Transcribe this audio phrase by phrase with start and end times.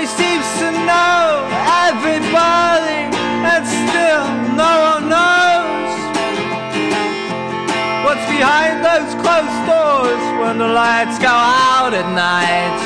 [0.00, 1.44] Everybody seems to know
[1.84, 3.04] everybody,
[3.44, 4.24] and still
[4.56, 5.92] no one knows
[8.08, 12.80] what's behind those closed doors when the lights go out at night.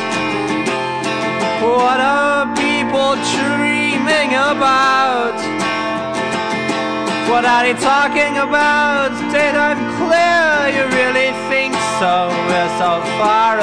[1.62, 5.38] What are people dreaming about?
[7.30, 9.14] What are they talking about?
[9.30, 10.74] Did I'm clear?
[10.74, 12.26] You really think so?
[12.50, 13.60] We're so far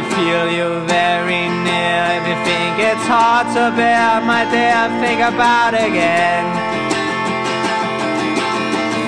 [0.00, 2.08] I feel you very near.
[2.48, 6.46] Think it's hard to bear, my dear, think about again.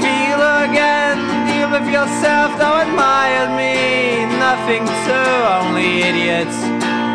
[0.04, 1.16] Feel again,
[1.48, 4.28] deal with yourself, don't admire me.
[4.36, 5.18] Nothing to,
[5.64, 6.60] only idiots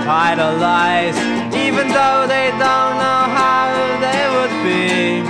[0.09, 1.19] idolize,
[1.53, 3.69] even though they don't know how
[4.01, 5.21] they would be.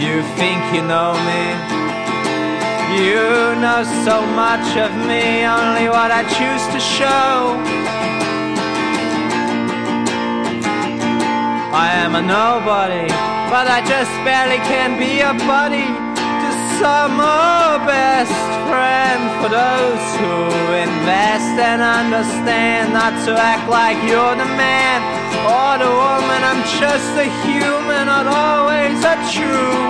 [0.00, 1.81] You think you know me?
[2.92, 7.56] You know so much of me, only what I choose to show.
[11.72, 13.08] I am a nobody,
[13.48, 18.36] but I just barely can be a buddy to some oh, best
[18.68, 20.36] friend for those who
[20.76, 25.00] invest and understand not to act like you're the man
[25.48, 26.40] or the woman.
[26.44, 29.81] I'm just a human, not always a true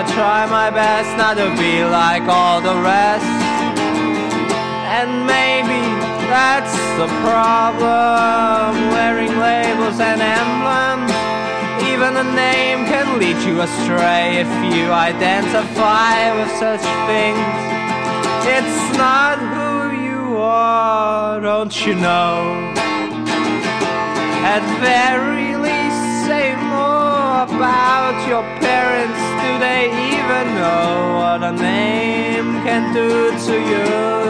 [0.00, 3.36] I try my best not to be like all the rest.
[4.96, 5.84] And maybe
[6.32, 8.88] that's the problem.
[8.96, 11.12] Wearing labels and emblems.
[11.92, 17.44] Even a name can lead you astray if you identify with such things.
[18.56, 22.72] It's not who you are, don't you know?
[24.48, 28.44] At very least, say more about your
[31.52, 34.20] name can do to you?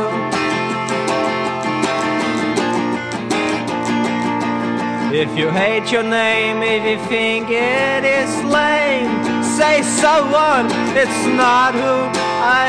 [5.12, 10.66] If you hate your name, if you think it is lame, say so what?
[10.96, 11.96] It's not who
[12.42, 12.66] I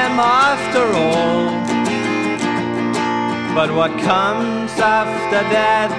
[0.00, 1.62] am after all.
[3.54, 5.90] But what comes after that?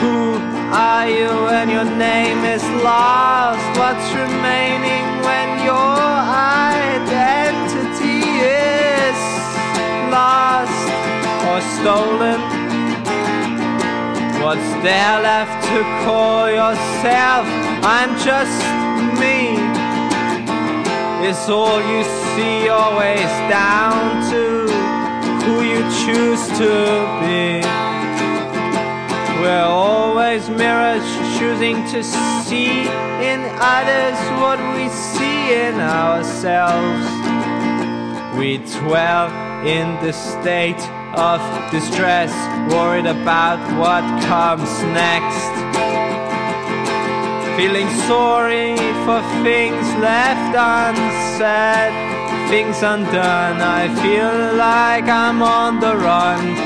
[0.00, 0.38] Who
[0.72, 3.15] are you when your name is lost?
[11.80, 12.40] Stolen?
[14.42, 17.46] What's there left to call yourself?
[17.82, 18.60] I'm just
[19.20, 19.56] me.
[21.28, 24.66] It's all you see always down to
[25.46, 26.72] who you choose to
[27.22, 27.62] be?
[29.40, 31.06] We're always mirrors
[31.38, 32.80] choosing to see
[33.30, 37.06] in others what we see in ourselves.
[38.36, 39.28] We dwell
[39.64, 40.82] in the state
[41.16, 41.40] of
[41.70, 42.32] distress,
[42.72, 45.54] worried about what comes next.
[47.56, 51.92] Feeling sorry for things left unsaid,
[52.50, 53.60] things undone.
[53.62, 56.65] I feel like I'm on the run